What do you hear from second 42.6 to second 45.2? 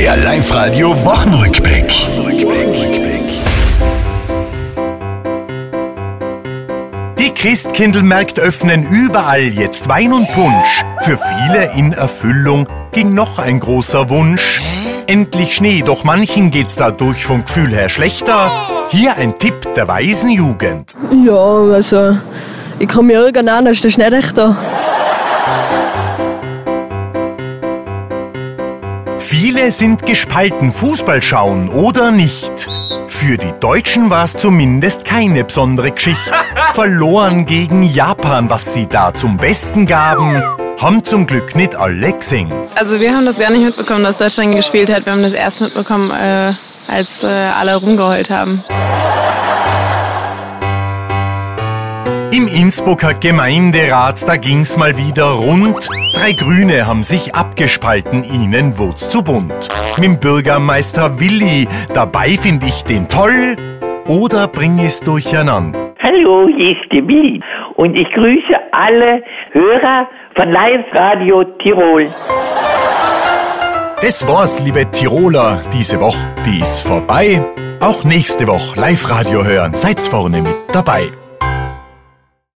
Also wir haben das gar nicht mitbekommen, dass Deutschland gespielt hat. Wir